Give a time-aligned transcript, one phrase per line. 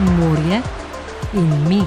[0.00, 0.62] morje
[1.32, 1.82] in mi.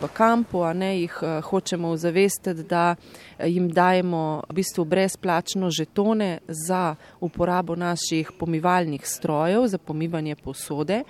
[0.00, 2.94] V kampu, a ne jih uh, hočemo zavestiti, da
[3.44, 11.02] jim dajemo v bistvu brezplačno žetone za uporabo naših pomivalnih strojev, za pomivanje posode.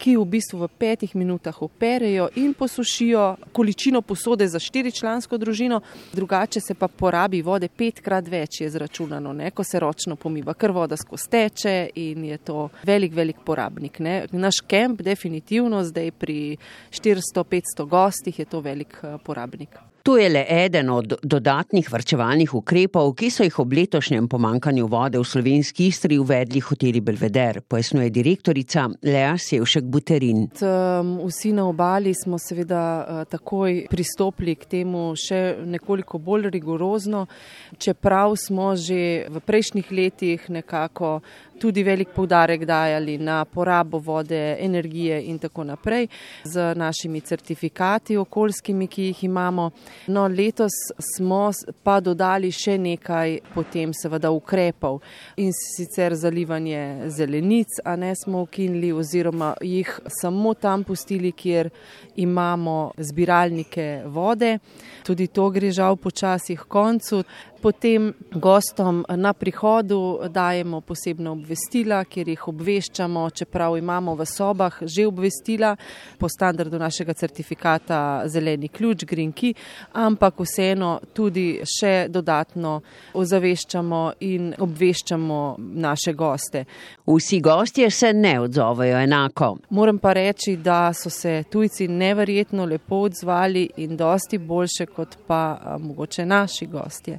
[0.00, 5.80] Ki v bistvu v petih minutah operejo in posušijo količino posode za štiričlansko družino,
[6.12, 10.72] drugače se pa porabi vode petkrat več, je zračunano, ne, ko se ročno pomiva, ker
[10.72, 14.00] voda skozi teče in je to velik, velik porabnik.
[14.00, 14.24] Ne.
[14.32, 16.40] Naš kemp, definitivno zdaj pri
[16.96, 19.76] 400-500 gostih, je to velik eh, porabnik.
[20.02, 25.20] To je le eden od dodatnih vrčevalnih ukrepov, ki so jih ob letošnjem pomankanju vode
[25.20, 30.46] v slovenski istri uvedli hoteli Belveder, pojasnjuje direktorica Lea Sevšek Buterin.
[31.26, 37.26] Vsi na obali smo seveda eh, takoj pristopili k temu še nekoliko bolj rigorozno,
[37.76, 41.20] čeprav smo že v prejšnjih letih nekako
[41.60, 46.08] tudi velik poudarek dajali na porabo vode, energije in tako naprej
[46.44, 49.70] z našimi certifikati okoljskimi, ki jih imamo.
[50.06, 50.72] No, letos
[51.16, 51.50] smo
[51.82, 55.00] pa dodali še nekaj potem seveda ukrepov
[55.36, 61.70] in sicer zalivanje zelenic, a ne smo ukinili oziroma jih samo tam pustili, kjer
[62.16, 64.58] imamo zbiralnike vode.
[65.04, 67.22] Tudi to gre žal počasih koncu.
[67.60, 75.04] Potem gostom na prihodu dajemo posebno obvestila, kjer jih obveščamo, čeprav imamo v sobah že
[75.06, 75.74] obvestila
[76.18, 79.52] po standardu našega certifikata Zeleni ključ, Green Key,
[79.92, 82.78] ampak vseeno tudi še dodatno
[83.12, 86.64] ozaveščamo in obveščamo naše goste.
[87.04, 89.56] Vsi gostje se ne odzovejo enako.
[89.70, 95.76] Moram pa reči, da so se tujci neverjetno lepo odzvali in dosti boljše kot pa
[95.78, 97.18] mogoče naši gostje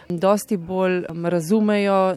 [0.19, 2.15] dosti bolj razumejo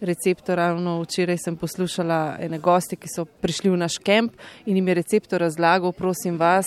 [0.00, 0.56] receptor.
[0.56, 4.32] Ravno včeraj sem poslušala ene gosti, ki so prišli v naš kamp
[4.66, 6.66] in jim je receptor razlagal, prosim vas,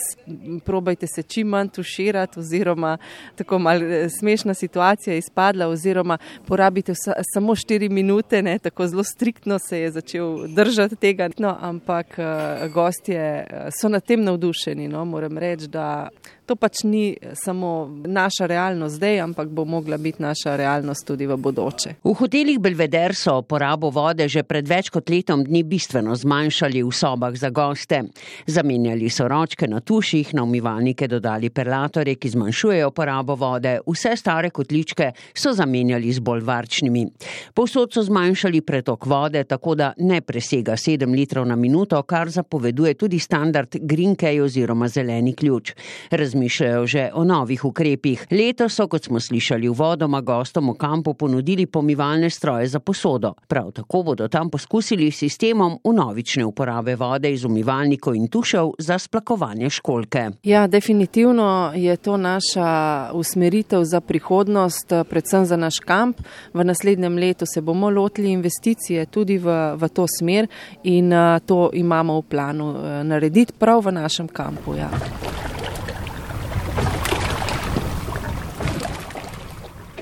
[0.66, 2.98] probajte se čim manj tuširati oziroma
[3.36, 8.88] tako mal eh, smešna situacija je izpadla oziroma porabite vsa, samo 4 minute, ne, tako
[8.88, 11.30] zelo striktno se je začel držati tega.
[11.38, 16.10] No, ampak uh, gostje eh, so na tem navdušeni, no, moram reči, da
[16.46, 20.67] to pač ni samo naša realnost zdaj, ampak bo mogla biti naša realnost
[21.06, 21.94] tudi v bodoče.
[22.04, 26.92] V hotelih Belveder so porabo vode že pred več kot letom dni bistveno zmanjšali v
[26.92, 28.02] sobah za goste.
[28.48, 34.50] Zamenjali so ročke na tuših, na umivalnike dodali perlatorje, ki zmanjšujejo porabo vode, vse stare
[34.50, 37.06] kotličke so zamenjali z bolj varčnimi.
[37.54, 42.96] Povsod so zmanjšali pretok vode, tako da ne presega 7 litrov na minuto, kar zapoveduje
[42.96, 45.74] tudi standard Green Key oziroma zeleni ključ.
[46.12, 48.28] Razmi razmišljajo že o novih ukrepih.
[48.32, 50.22] Letos so, kot smo slišali, v vodoma
[50.58, 53.34] gostom v kampu ponudili pomivalne stroje za posodo.
[53.48, 58.98] Prav tako bodo tam poskusili s sistemom unovične uporabe vode iz umivalnikov in tušev za
[58.98, 60.30] splakovanje školke.
[60.44, 66.22] Ja, definitivno je to naša usmeritev za prihodnost, predvsem za naš kamp.
[66.54, 70.48] V naslednjem letu se bomo lotili investicije tudi v, v to smer
[70.84, 71.14] in
[71.46, 74.74] to imamo v planu narediti prav v našem kampu.
[74.76, 74.90] Ja.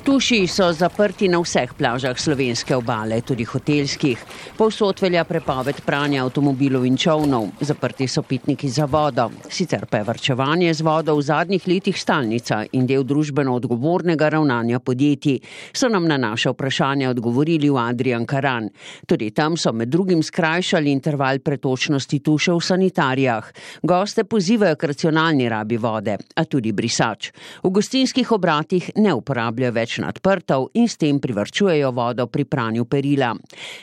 [0.06, 4.20] Tuši so zaprti na vseh plažah slovenske obale, tudi hotelskih.
[4.54, 9.32] Povsod velja prepoved pranja avtomobilov in čovnov, zaprti so pitniki za vodo.
[9.50, 14.80] Sicer pa je vrčevanje z vodo v zadnjih letih stalnica in del družbeno odgovornega ravnanja
[14.80, 15.40] podjetij,
[15.74, 18.70] so nam na naše vprašanje odgovorili v Adrian Karan.
[19.10, 23.50] Tudi tam so med drugim skrajšali interval pretočnosti tuše v sanitarijah.
[23.82, 27.34] Goste pozivajo k racionalni rabi vode, a tudi brisač.
[27.64, 33.33] V gostinskih obratih ne uporabljajo več nadprtov in s tem privrčujejo vodo pri pranju perila.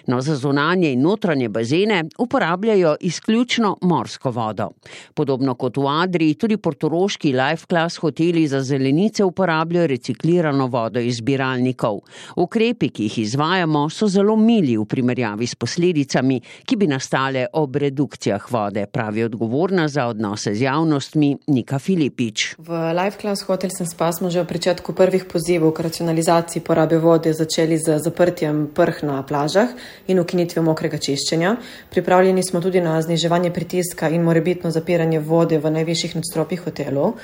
[0.07, 4.69] No, za zunanje in notranje bazene uporabljajo izključno morsko vodo.
[5.15, 11.23] Podobno kot v Adriji, tudi portoroški Life Class hoteli za zelenice uporabljajo reciklirano vodo iz
[11.23, 12.01] zbiralnikov.
[12.37, 17.77] Ukrepi, ki jih izvajamo, so zelo mili v primerjavi s posledicami, ki bi nastale ob
[17.77, 22.55] redukcijah vode, pravi odgovorna za odnose z javnostmi Nika Filipič.
[22.59, 27.33] V Life Class hotel sem spasmo že v pričetku prvih pozivov k racionalizaciji porabe vode
[27.33, 29.69] začeli z zaprtjem prh na plažah
[30.07, 31.57] in ukinitvijo mokrega čiščenja.
[31.91, 37.15] Pripravljeni smo tudi na zniževanje pritiska in morebitno zapiranje vode v najvišjih nadstropjih hotelov.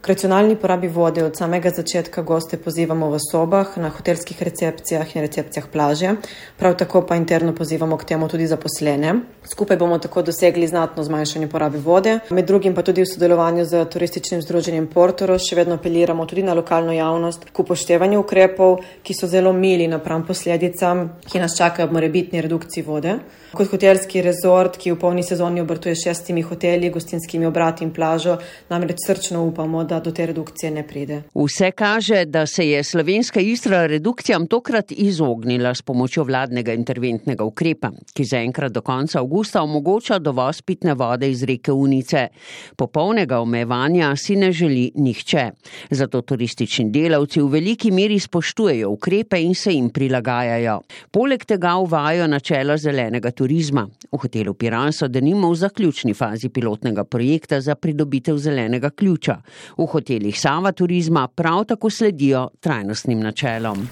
[0.00, 5.20] K racionalni porabi vode od samega začetka goste pozivamo v sobah, na hotelskih recepcijah in
[5.20, 6.14] recepcijah plaže,
[6.56, 9.14] prav tako pa interno pozivamo k temu tudi zaposlene.
[9.44, 12.18] Skupaj bomo tako dosegli znatno zmanjšanje porabe vode.
[12.30, 16.54] Med drugim pa tudi v sodelovanju z turističnim združenjem Portoro še vedno apeliramo tudi na
[16.56, 21.92] lokalno javnost k upoštevanju ukrepov, ki so zelo mili napram posledicam, ki nas čakajo ob
[21.92, 23.18] morebitni redukciji vode.
[23.52, 28.38] Kot hotelski rezort, ki v polni sezoni obrtuje šestimi hoteli, gostinskimi obrati in plažo,
[28.70, 31.22] namreč srčno upamo, da do te redukcije ne pride.
[31.34, 37.90] Vse kaže, da se je slovenska istra redukcijam tokrat izognila s pomočjo vladnega interventnega ukrepa,
[38.14, 42.28] ki zaenkrat do konca avgusta omogoča dovoz pitne vode iz reke Unice.
[42.76, 45.50] Popolnega omejevanja si ne želi nihče.
[45.90, 50.80] Zato turistični delavci v veliki meri spoštujejo ukrepe in se jim prilagajajo.
[51.10, 53.88] Poleg tega uvajajo načela zelenega turizma.
[54.12, 59.40] V hotelu Piran so denimo v zaključni fazi pilotnega projekta za pridobitev zelenega ključa.
[59.80, 63.86] V hotelih Sava turizma prav tako sledijo trajnostnim načelom.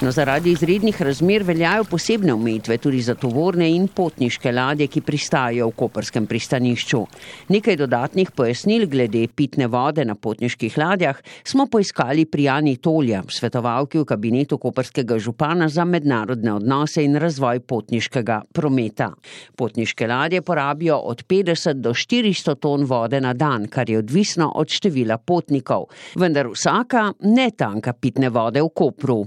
[0.00, 5.66] No, zaradi izrednih razmer veljajo posebne omejitve tudi za tovorne in potniške ladje, ki pristajajo
[5.68, 7.00] v koperskem pristanišču.
[7.52, 13.98] Nekaj dodatnih pojasnil glede pitne vode na potniških ladjah smo poiskali pri Jani Tolja, svetovalki
[14.00, 19.10] v kabinetu koperskega župana za mednarodne odnose in razvoj potniškega prometa.
[19.56, 24.72] Potniške ladje porabijo od 50 do 400 ton vode na dan, kar je odvisno od
[24.72, 29.26] števila potnikov, vendar vsaka ne tanka pitne vode v Kopru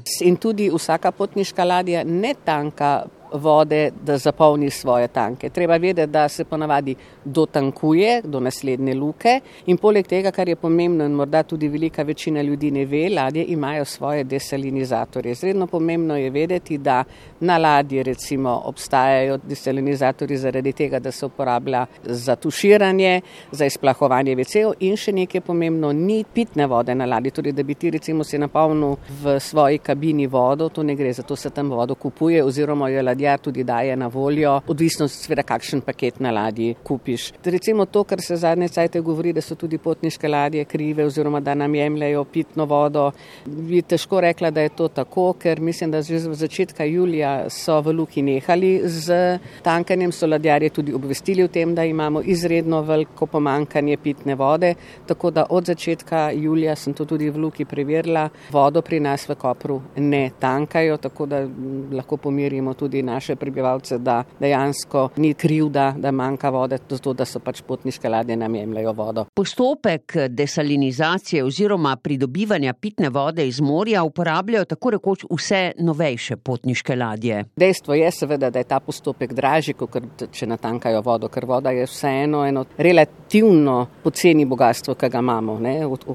[0.63, 5.50] tudi vsaka potniška ladja ne tanka vode, da zapolni svoje tanke.
[5.50, 6.96] Treba vedeti, da se ponavadi
[7.26, 12.42] dotankuje do naslednje luke in poleg tega, kar je pomembno in morda tudi velika večina
[12.42, 15.32] ljudi ne ve, ladje imajo svoje desalinizatorje.
[15.32, 17.04] Izredno pomembno je vedeti, da
[17.40, 23.22] na ladji recimo obstajajo desalinizatorji zaradi tega, da se uporablja za tuširanje,
[23.52, 27.76] za izplahovanje vecev in še nekaj pomembno, ni pitne vode na ladji, torej da bi
[27.76, 31.96] ti recimo si napolnil v svoji kabini vodo, to ne gre, zato se tam vodo
[31.96, 37.32] kupuje oziroma jo ladja tudi daje na voljo, odvisno seveda, kakšen paket na ladji kupiš.
[37.44, 41.54] Recimo to, kar se zadnje cajte govori, da so tudi potniške ladje krive oziroma da
[41.56, 43.12] nam jemljajo pitno vodo.
[43.46, 47.80] Bi težko rekla, da je to tako, ker mislim, da že v začetka julija so
[47.82, 53.26] v luki nehali z tankanjem, so ladjarje tudi obvestili o tem, da imamo izredno veliko
[53.26, 54.76] pomankanje pitne vode,
[55.08, 59.36] tako da od začetka julija sem to tudi v luki preverila, vodo pri nas v
[59.36, 61.44] Kopru ne tankajo, tako da
[61.92, 67.26] lahko pomirimo tudi na naše prebivalce, da dejansko ni krivda, da manjka vode, zato da
[67.26, 69.26] so pač potniške ladje nam jemljajo vodo.
[69.34, 77.44] Postopek desalinizacije oziroma pridobivanja pitne vode iz morja uporabljajo tako rekoč vse novejše potniške ladje.
[77.56, 81.86] Dejstvo je seveda, da je ta postopek dražji, kot če natankajo vodo, ker voda je
[81.88, 85.60] vseeno eno relativno poceni bogatstvo, ki ga imamo.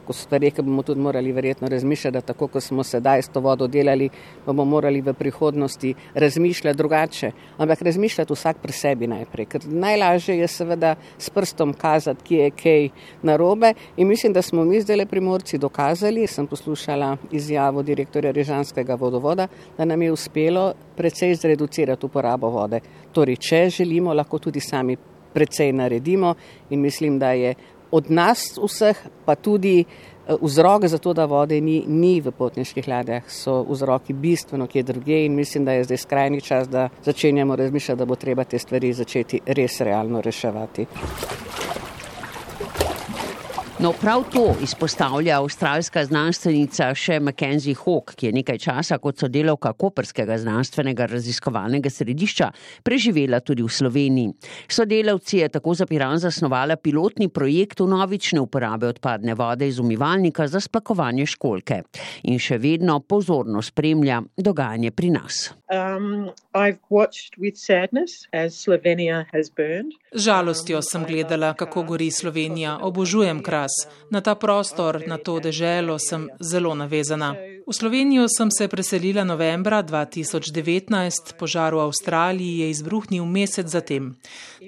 [0.08, 3.40] V stvari, ki bomo tudi morali verjetno razmišljati, da tako, kot smo sedaj s to
[3.44, 4.08] vodo delali,
[4.46, 9.46] bomo morali v prihodnosti razmišljati drugače, ampak razmišljati vsak pri sebi najprej.
[9.52, 12.88] Ker najlažje je seveda s prstom kazati, kje je kaj
[13.22, 18.94] narobe in mislim, da smo mi zdaj le primorci dokazali, sem poslušala izjavo direktorja Režanskega
[18.94, 19.48] vodovoda,
[19.78, 22.80] da nam je uspelo precej zreducirati uporabo vode.
[23.12, 24.96] Torej, če želimo, lahko tudi sami
[25.34, 26.34] precej naredimo
[26.70, 27.54] in mislim, da je
[27.90, 29.84] od nas vseh, pa tudi
[30.28, 35.24] Vzrok za to, da vode ni, ni v potniških ladjah, so vzroki bistveno kje druge
[35.24, 38.92] in mislim, da je zdaj skrajni čas, da začenjamo razmišljati, da bo treba te stvari
[38.92, 40.86] začeti res realno reševati.
[43.80, 49.70] No, prav to izpostavlja avstralska znanstvenica še Mackenzie Hawk, ki je nekaj časa kot sodelavka
[49.78, 52.48] Koperskega znanstvenega raziskovalnega središča
[52.82, 54.32] preživela tudi v Sloveniji.
[54.66, 60.58] Sodelavci je tako za Piran zasnovala pilotni projekt novične uporabe odpadne vode iz umivalnika za
[60.58, 61.84] splakovanje školke
[62.26, 65.52] in še vedno pozorno spremlja dogajanje pri nas.
[65.70, 66.32] Um,
[70.12, 72.78] Žalostjo sem gledala, kako gori Slovenija.
[72.82, 73.94] Obožujem kras.
[74.10, 77.34] Na ta prostor, na to deželo sem zelo navezana.
[77.66, 84.16] V Slovenijo sem se preselila novembra 2019, požar v Avstraliji je izbruhnil mesec zatem.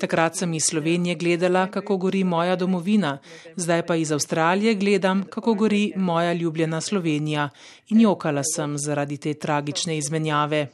[0.01, 3.19] Takrat sem iz Slovenije gledala, kako gori moja domovina,
[3.57, 7.49] zdaj pa iz Avstralije gledam, kako gori moja ljubljena Slovenija.
[7.89, 10.69] In jokala sem zaradi te tragične izmenjave.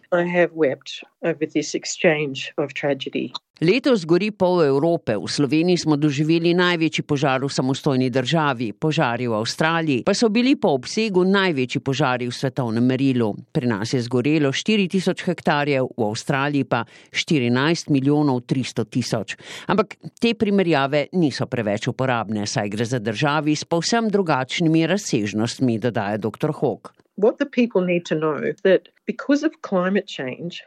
[3.61, 5.17] Letos gori pol Evrope.
[5.17, 8.77] V Sloveniji smo doživeli največji požar v samostojni državi.
[8.77, 13.33] Požari v Avstraliji pa so bili po obsegu največji požari v svetovnem merilu.
[13.57, 19.41] Pri nas je zgorelo 4000 hektarjev, v Avstraliji pa 14 milijonov 300 tisoč.
[19.73, 26.21] Ampak te primerjave niso preveč uporabne, saj gre za državi s povsem drugačnimi razsežnostmi, dodaja
[26.21, 26.53] dr.
[26.61, 26.93] Hawk.
[27.17, 28.93] What the people need to know that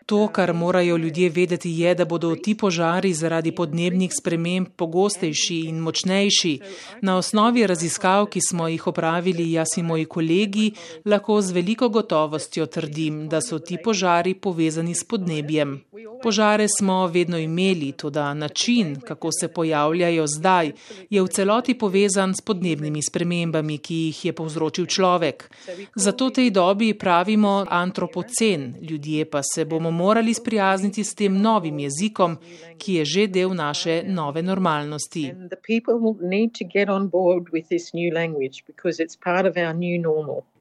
[0.06, 5.80] To, kar morajo ljudje vedeti, je, da bodo ti požari zaradi podnebnih sprememb pogostejši in
[5.84, 6.54] močnejši.
[7.02, 10.72] Na osnovi raziskav, ki smo jih opravili jaz in moji kolegi,
[11.06, 15.76] lahko z veliko gotovostjo trdim, da so ti požari povezani s podnebjem.
[16.24, 20.72] Požare smo vedno imeli, tudi način, kako se pojavljajo zdaj,
[21.10, 25.50] je v celoti povezan s podnebnimi spremembami, ki jih je povzročil človek.
[25.96, 31.80] Zato tej dobi pravimo antropocen cen, ljudje pa se bomo morali sprijazniti s tem novim
[31.80, 32.38] jezikom,
[32.78, 35.34] ki je že del naše nove normalnosti.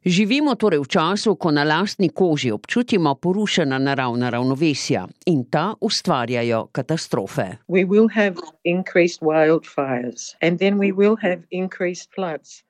[0.04, 6.68] Živimo torej v času, ko na lastni koži občutimo porušena naravna ravnovesja in ta ustvarjajo
[6.72, 7.58] katastrofe.
[7.68, 12.67] We will have increased wildfires and then we will have increased floods.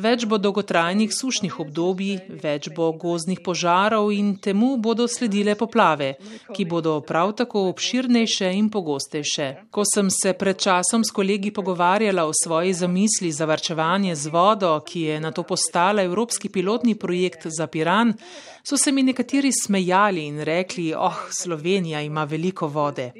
[0.00, 6.14] Več bo dolgotrajnih sušnih obdobij, več bo gozdnih požarov in temu bodo sledile poplave,
[6.54, 9.48] ki bodo prav tako obširnejše in pogostejše.
[9.70, 14.76] Ko sem se pred časom s kolegi pogovarjala o svoji zamisli za varčevanje z vodo,
[14.86, 18.14] ki je na to postala evropski pilotni projekt za Piran,
[18.62, 23.12] so se mi nekateri smejali in rekli, oh, Slovenija ima veliko vode.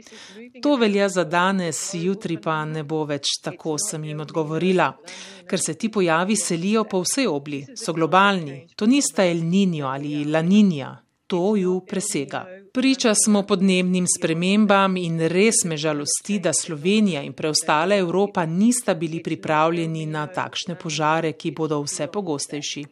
[0.63, 4.93] To velja za danes, jutri pa ne bo več tako, sem jim odgovorila.
[5.51, 10.25] Ker se ti pojavi selijo po vsej obli, so globalni, to nista El Niño ali
[10.25, 10.95] La Niña,
[11.31, 12.47] to ju presega.
[12.73, 19.23] Priča smo podnebnim spremembam in res me žalosti, da Slovenija in preostala Evropa nista bili
[19.23, 22.85] pripravljeni na takšne požare, ki bodo vse pogostejši.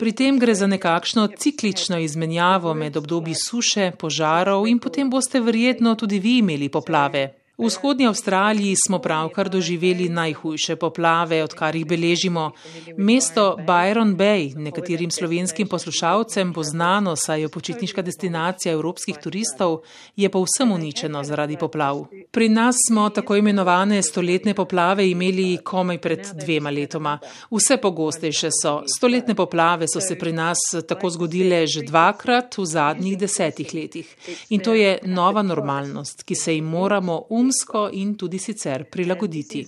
[0.00, 5.94] Pri tem gre za nekakšno ciklično izmenjavo med obdobji suše, požarov in potem boste verjetno
[5.94, 7.39] tudi vi imeli poplave.
[7.60, 12.52] V vzhodnji Avstraliji smo pravkar doživeli najhujše poplave, odkar jih beležimo.
[12.96, 19.82] Mesto Byron Bay, nekaterim slovenskim poslušalcem bo znano, saj je počitniška destinacija evropskih turistov,
[20.16, 22.06] je povsem uničeno zaradi poplav.
[22.30, 27.18] Pri nas smo tako imenovane stoletne poplave imeli komaj pred dvema letoma.
[27.50, 28.82] Vse pogostejše so.
[28.96, 34.16] Stoletne poplave so se pri nas tako zgodile že dvakrat v zadnjih desetih letih.
[34.48, 39.66] In to je nova normalnost, ki se jim moramo umeti umsko in tudi sicer prilagoditi.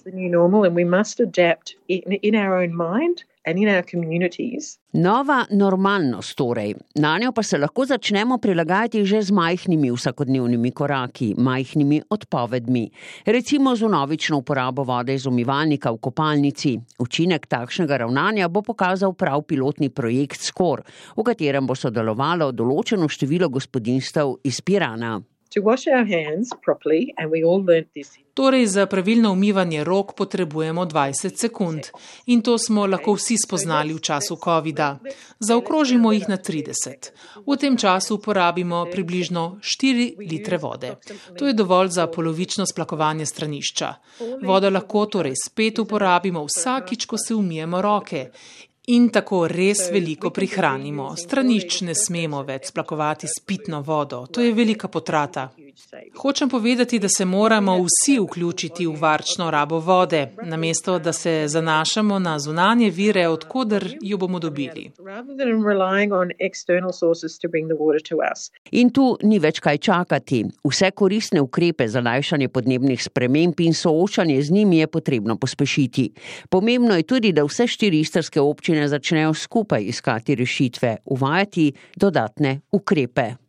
[4.92, 6.74] Nova normalnost torej.
[6.94, 12.90] Na njo pa se lahko začnemo prilagajati že z majhnimi vsakodnevnimi koraki, majhnimi odpovedmi.
[13.26, 16.78] Recimo z novično uporabo vode iz umivalnika v kopalnici.
[16.98, 20.82] Učinek takšnega ravnanja bo pokazal prav pilotni projekt SCOR,
[21.16, 25.18] v katerem bo sodelovalo določeno število gospodinstv iz Pirana.
[28.34, 31.80] Torej, za pravilno umivanje rok potrebujemo 20 sekund
[32.26, 34.98] in to smo lahko vsi spoznali v času COVID-a.
[35.38, 37.12] Zaokrožimo jih na 30.
[37.46, 40.96] V tem času porabimo približno 4 litre vode.
[41.38, 43.94] To je dovolj za polovično splakovanje stranišča.
[44.42, 48.30] Vodo lahko torej spet uporabimo vsakič, ko se umijemo roke.
[48.90, 51.12] In tako res veliko prihranimo.
[51.14, 55.44] Stranišč ne smemo več splakovati s pitno vodo, to je velika potrata.
[56.16, 62.18] Hočem povedati, da se moramo vsi vključiti v varčno rabo vode, namesto da se zanašamo
[62.18, 64.90] na zunanje vire, odkuder jo bomo dobili.
[68.70, 70.44] In tu ni več kaj čakati.
[70.64, 76.10] Vse koristne ukrepe za lajšanje podnebnih sprememb in soočanje z njimi je potrebno pospešiti.
[76.48, 83.41] Pomembno je tudi, da vse štiri istrske občine začnejo skupaj iskati rešitve, uvajati dodatne ukrepe.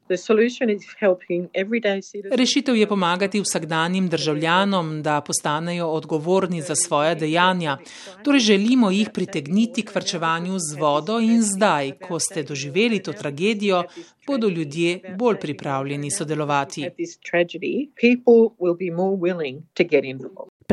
[2.31, 7.77] Rešitev je pomagati vsakdanjim državljanom, da postanejo odgovorni za svoje dejanja.
[8.23, 13.83] Torej želimo jih pritegniti k vrčevanju z vodo in zdaj, ko ste doživeli to tragedijo,
[14.27, 16.89] bodo ljudje bolj pripravljeni sodelovati.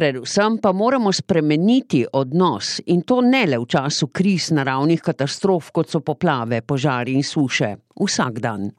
[0.00, 5.92] Predvsem pa moramo spremeniti odnos in to ne le v času kriz naravnih katastrof, kot
[5.92, 7.74] so poplave, požari in suše.
[8.00, 8.70] Vsak dan.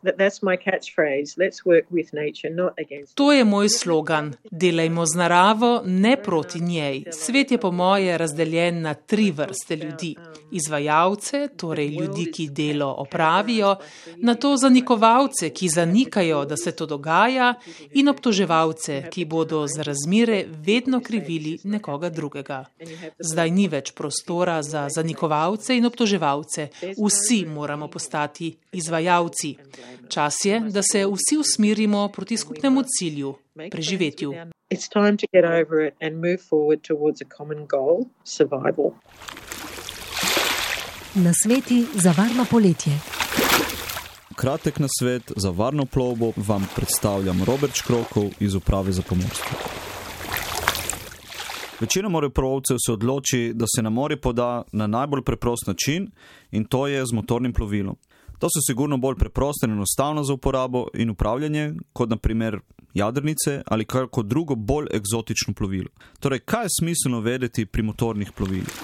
[3.16, 7.04] To je moj slogan: delajmo z naravo, ne proti njej.
[7.12, 10.16] Svet je po moje razdeljen na tri vrste ljudi:
[10.52, 13.76] izvajalce, torej ljudi, ki delo opravijo,
[14.18, 17.54] na to zanikovalce, ki zanikajo, da se to dogaja,
[17.94, 22.66] in obtoževalce, ki bodo za razmire vedno krivili nekoga drugega.
[23.20, 26.68] Zdaj ni več prostora za zanikovalce in obtoževalce.
[26.98, 29.56] Vsi moramo postati izvajalci.
[30.10, 33.36] Čas je, da se vsi usmerimo proti skupnemu cilju
[33.72, 34.34] preživetju.
[41.16, 42.94] Na sveti za varno poletje.
[44.36, 49.58] Kratek na svet za varno plovbo vam predstavljam Robert Škrokov iz Uprave za pomorstvo.
[51.82, 56.12] Večina moreplovcev se odloči, da se na morje poda na najbolj preprost način
[56.52, 57.96] in to je z motornim plovilom.
[58.40, 62.60] To so sigurno bolj preproste in enostavno za uporabo in upravljanje, kot naprimer
[62.94, 65.90] jadrnice ali kako drugo bolj eksotično plovilo.
[66.20, 68.78] Torej, kaj je smiselno vedeti pri motornih plovilih?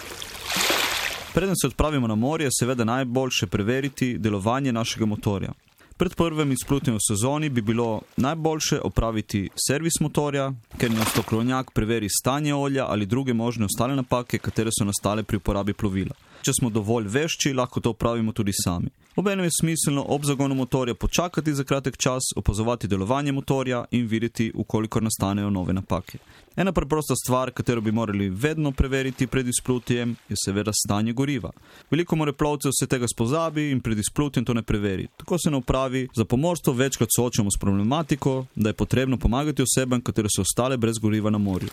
[1.33, 5.53] Preden se odpravimo na morje, je seveda najboljše preveriti delovanje našega motorja.
[5.97, 12.09] Pred prvim izplutjem v sezoni bi bilo najboljše opraviti servis motorja, ker nas toklonjak preveri
[12.09, 16.13] stanje olja ali druge možne ostale napake, katere so nastale pri uporabi plovila.
[16.47, 18.87] Če smo dovolj vešči, lahko to opravimo tudi sami.
[19.19, 24.51] Obenem je smiselno ob zagonu motorja počakati za kratek čas, opazovati delovanje motorja in videti,
[24.55, 26.21] ukoliko nastanejo nove napake.
[26.55, 31.51] Ena preprosta stvar, katero bi morali vedno preveriti pred izplutjem, je seveda stanje goriva.
[31.91, 35.07] Veliko moreplovcev se tega spozabi in pred izplutjem to ne preveri.
[35.17, 40.01] Tako se na upravi za pomorstvo večkrat soočamo s problematiko, da je potrebno pomagati osebam,
[40.01, 41.69] katere so ostale brez goriva na morju.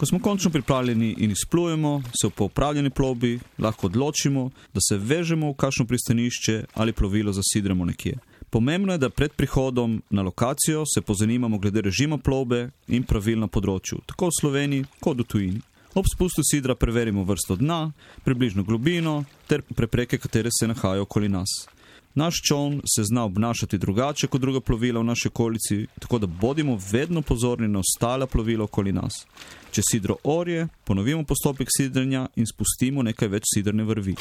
[0.00, 5.50] Ko smo končno pripravljeni in izplujemo, se po upravljeni plovbi lahko odločimo, da se vežemo
[5.50, 8.14] v kakšno pristanišče ali plovilo zasidremo nekje.
[8.50, 13.46] Pomembno je, da pred prihodom na lokacijo se pozanimamo glede režima plovbe in pravil na
[13.46, 15.60] področju, tako v Sloveniji kot v tujini.
[15.94, 17.92] Ob spustu sidra preverimo vrsto dna,
[18.24, 21.68] približno globino ter prepreke, katere se nahajajo okoli nas.
[22.14, 26.78] Naš čovn se zna obnašati drugače kot druga plovila v naši okolici, tako da bodimo
[26.92, 29.26] vedno pozorni na ostala plovila okoli nas.
[29.70, 34.16] Če sidro orje, ponovimo postopek sidrenja in spustimo nekaj več sidrne vrvi.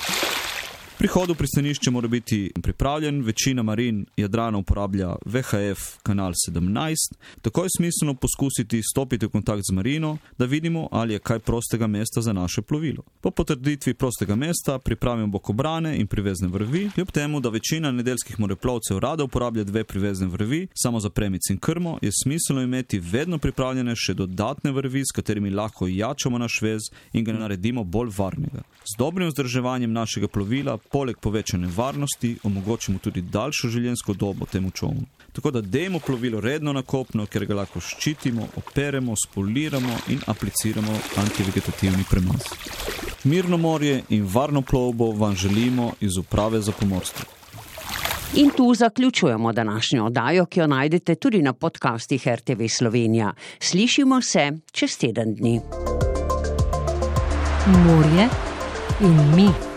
[0.99, 6.95] Prihod v pristanišče mora biti pripravljen, večina marin Jadrana uporablja VHF kanal 17,
[7.41, 11.87] tako je smiselno poskusiti stopiti v kontakt z marino, da vidimo, ali je kaj prostega
[11.87, 13.03] mesta za naše plovilo.
[13.21, 18.99] Po potrditvi prostega mesta pripravimo bokobrane in privezne vrvi, kljub temu, da večina nedeljskih moreplovcev
[18.99, 23.95] rada uporablja dve privezne vrvi, samo za premic in krmo, je smiselno imeti vedno pripravljene
[23.95, 28.67] še dodatne vrvi, s katerimi lahko jačamo naš vez in ga naredimo bolj varnega.
[28.83, 35.05] Z dobrim vzdrževanjem našega plovila poleg povečane varnosti omogočimo tudi daljšo življenjsko dobo temu čovnu.
[35.33, 40.99] Tako da dejmo plovilo redno na kopno, ker ga lahko ščitimo, operemo, spoliramo in apliciramo
[41.21, 42.49] antivegetativni premaz.
[43.23, 47.25] Mirno morje in varno plovbo vam želimo iz uprave za pomorstvo.
[48.33, 53.33] In tu zaključujemo današnjo oddajo, ki jo najdete tudi na podcastih RTV Slovenija.
[53.59, 55.61] Slišimo se čez teden dni.
[57.67, 58.29] Morje
[59.01, 59.68] in mi.